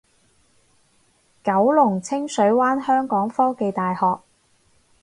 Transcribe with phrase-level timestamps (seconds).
[1.43, 4.19] 九龍清水灣香港科技大學